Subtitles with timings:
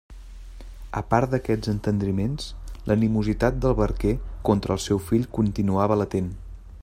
[1.01, 2.47] A part d'aquests entendriments,
[2.91, 4.15] l'animositat del barquer
[4.49, 6.33] contra el seu fill continuava latent.